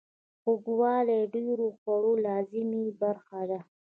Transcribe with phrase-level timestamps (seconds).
[0.41, 3.59] خوږوالی د ډیرو خوړو لازمي برخه ده.